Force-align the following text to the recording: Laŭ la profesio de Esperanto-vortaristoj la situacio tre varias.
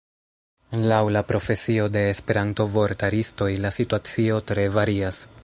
Laŭ 0.91 1.01
la 1.15 1.21
profesio 1.31 1.85
de 1.97 2.03
Esperanto-vortaristoj 2.13 3.51
la 3.67 3.75
situacio 3.79 4.43
tre 4.53 4.67
varias. 4.81 5.25